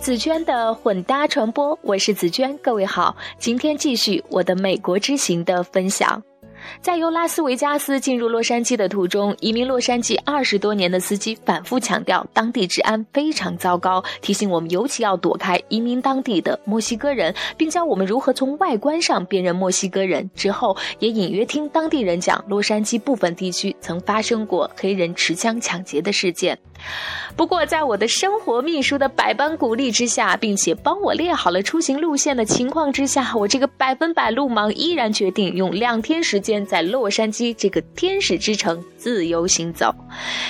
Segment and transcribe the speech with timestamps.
[0.00, 6.22] 紫娟的混搭传播，我是紫娟，各位好，今天继续我的美国之行的分享。
[6.80, 20.28] 在由拉斯维加斯进入洛杉矶的途中，移民洛杉矶二十多年的司机反复强调当地治安非常糟糕，提醒我们尤其要躲开移民当地的墨西哥人，并教我们如何从外观上辨认墨西哥人。
[20.34, 26.58] 之后也隐约听当地人讲，洛杉矶部分地区曾发生过黑人持枪抢劫的事件。
[27.36, 39.94] 不过，在我的生活秘书的百般鼓励之下，并且帮我列好了出行路线的情况之下，我这个百分百路盲依然决定用两天时间在洛杉矶这个天使之城自由行走。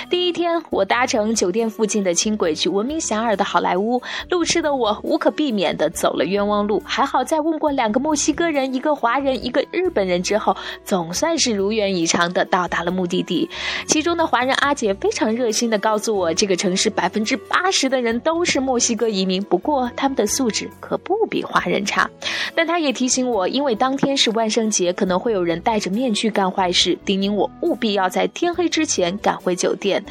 [0.09, 6.81] 第一天，我搭乘酒店附近的轻轨去闻名遐迩的好莱坞，路痴的我无可避免地走了冤枉路。
[6.85, 13.47] 还好在问过两个墨西哥人、一个华人、一个日本人之后，总算是如愿以偿地到达了目的地。
[13.85, 22.09] 其中的华人阿姐非常热心地告诉我，我这个城市百分之八十的人都是墨西哥移民，不过他们的素质可不比华人差。
[22.53, 30.03] 但他也提醒我，因为当天是万圣节，可能会有人戴着面具干坏事，叮咛我务必要在天黑之前赶回酒店。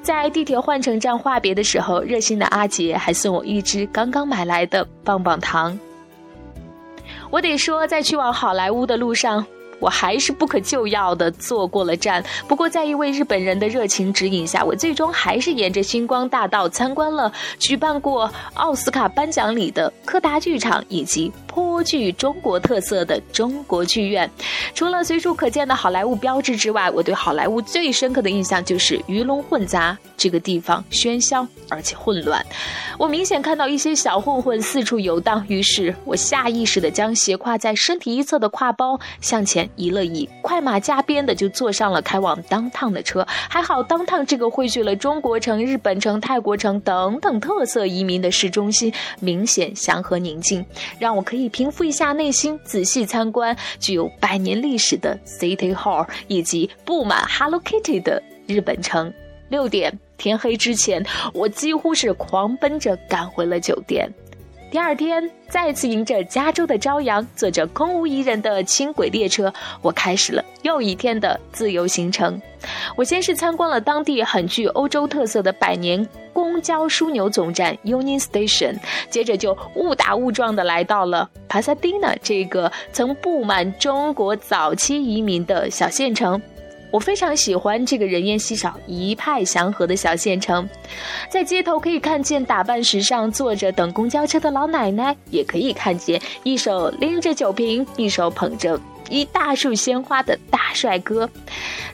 [0.00, 5.78] 在地铁换乘站话别的时候，热心的阿杰还送我一支刚刚买来的棒棒糖。
[7.30, 9.44] 我得说，在去往好莱坞的路上。
[9.82, 24.28] 我还是不可救药的坐过了站，不过在一位日本人的热情指引下，我最终还是沿着星光大道参观了举办过奥斯卡颁奖礼的柯达剧场以及颇具中国特色的中国剧院。
[24.74, 32.44] 除了随处可见的好莱坞标志之外，我对好莱坞最深刻的印象就是鱼龙混杂，这个地方喧嚣而且混乱。
[32.98, 39.68] 我明显看到一些小混混四处游荡，于是我下意识地将斜挎在身体一侧的挎包向前。
[39.76, 43.26] 移了移，快马加鞭的就坐上了开往当趟的车。
[43.28, 50.64] 还好，当趟这个汇聚了中国城、日本城、泰国城等等特色移民的市中心，明显祥和宁静，
[50.98, 59.12] 让我可以平复一下内心，仔细参观具有百年历史的 City Hall 以及布满 Hello Kitty 的日本城。
[59.48, 64.10] 六点天黑之前，我几乎是狂奔着赶回了酒店。
[64.70, 69.52] 第二天，再次迎着加州的朝阳，坐着空无一人的轻轨列车，
[69.82, 72.40] 我开始了又一天的自由行程。
[72.96, 76.08] 我先是参观了当地很具欧洲特色的百年
[76.52, 78.76] 公交枢纽总站 Union Station，
[79.08, 86.40] 接着就误打误撞的来到了 Pasadena 这个曾布满中国早期移民的小县城。
[86.90, 90.68] 我非常喜欢这个人烟稀少、一派祥和的小县城，
[91.30, 101.26] 在街头可以看见打扮时尚、坐着等公交车的老奶奶，也可以看见一手拎着酒瓶、一手捧着一大束鲜花的大帅哥。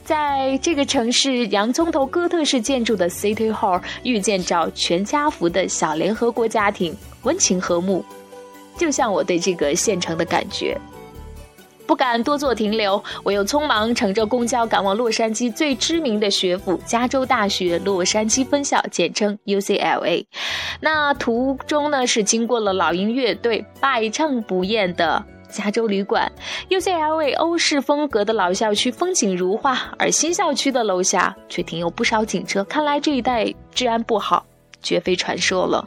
[0.09, 8.03] 在这个城市洋葱头哥特式建筑的 City Hall，遇见着全家福的小联合国家庭，温情和睦，
[8.79, 10.81] 就像我对这个县城的感觉。
[11.87, 20.25] 不敢多做停留，我又匆忙乘着公交赶往洛杉矶最知名的学府——加州大学洛杉矶分校，简称 UCLA。
[20.81, 26.31] 那途中呢，是经过了老鹰乐队百唱不厌的加州旅馆。
[26.71, 34.45] UCLA 欧式风格的老校区风景如画，而新校区的楼下却停有不少警车，看来这一带治安不好。
[34.81, 35.85] 绝非传说了。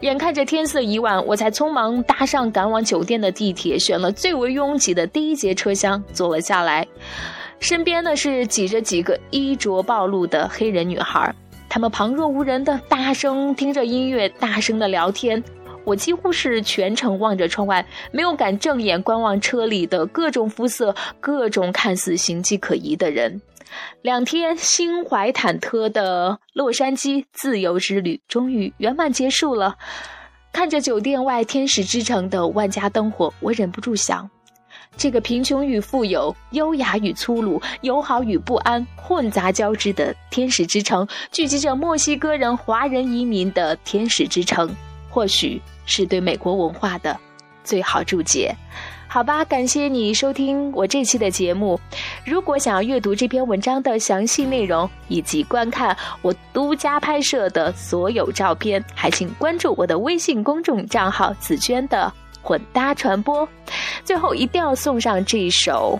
[0.00, 6.86] 眼看着天色已晚，我才匆忙搭上赶往酒店的地铁，选了最为拥挤的第一节车厢坐了下来。
[7.60, 11.34] 身边呢是挤着几个衣着暴露的黑人女孩，
[11.66, 15.42] 她们旁若无人的大声听着音乐，大声的聊天。
[15.90, 23.42] 我几乎是全程望着窗外，没有敢正眼观望车里的各种肤色、各种看似形迹可疑的人。
[24.00, 29.76] 两天心怀忐忑的洛杉矶自由之旅终于圆满结束了。
[30.52, 34.30] 看着酒店外天使之城的万家灯火，我忍不住想：
[34.96, 44.68] 这个贫穷与富有、优雅与粗鲁、友好与不安混杂交织的天使之城，聚集着墨西哥人、华人移民的天使之城，
[45.08, 45.60] 或许
[45.90, 47.18] 是对美国文化的
[47.64, 48.54] 最好注解。
[49.08, 51.78] 好吧，感谢你收听我这期的节目。
[52.24, 63.46] 如果想要阅读这篇文章的详细内容，以及观看我独家拍摄的所有照片，还请关注我的微信公众账号“紫娟的混搭传播”。
[64.04, 65.98] 最后，一定要送上这一首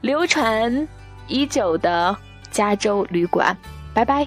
[0.00, 0.88] 流传
[1.26, 2.16] 已久的
[2.50, 3.54] 《加州旅馆》。
[3.92, 4.26] 拜拜。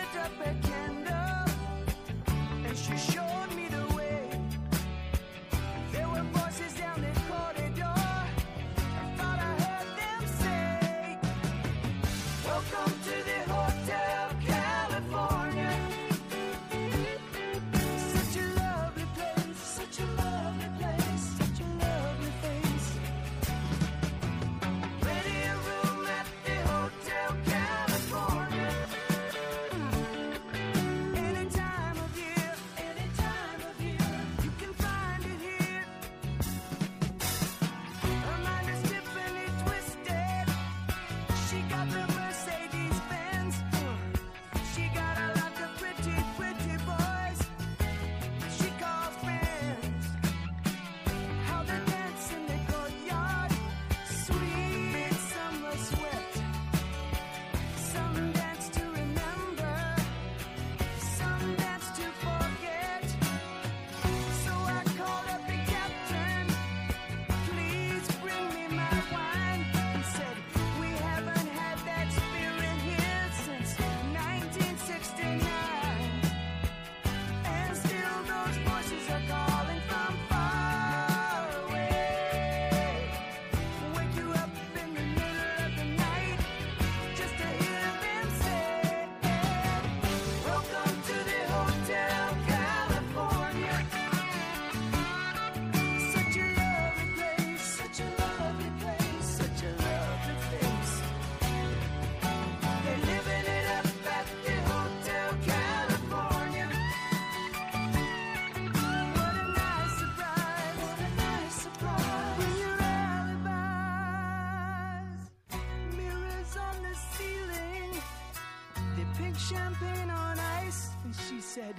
[121.53, 121.75] said,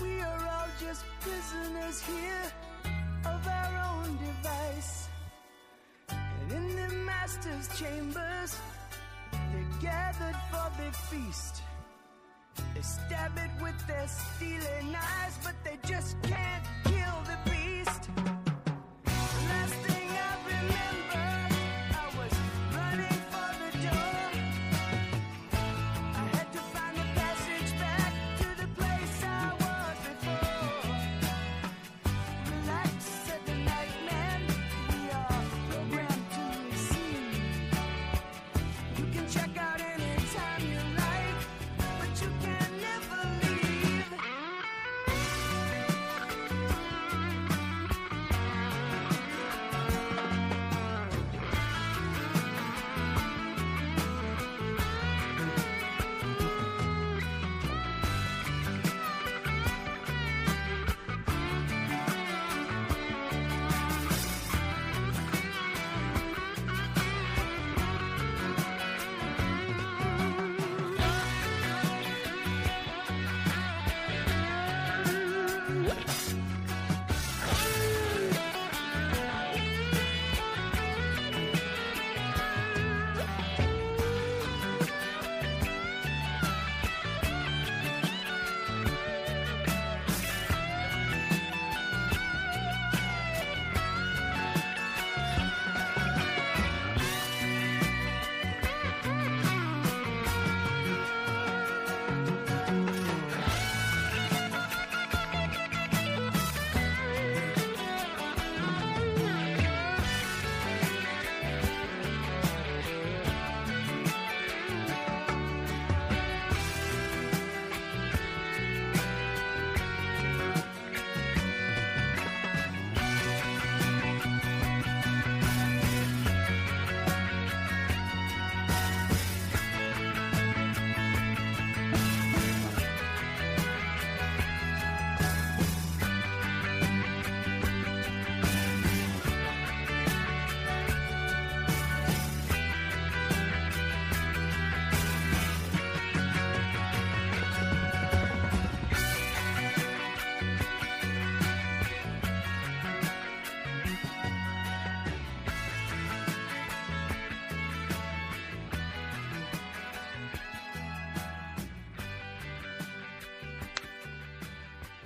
[0.00, 2.52] We are all just prisoners here
[3.24, 5.08] of our own device.
[6.10, 8.56] And in the master's chambers,
[9.32, 11.62] they're gathered for the feast.
[12.72, 16.64] They stab it with their steely knives, but they just can't